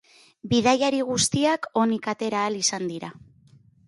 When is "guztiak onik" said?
1.09-2.09